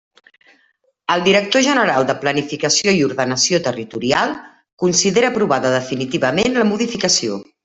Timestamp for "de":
2.11-2.15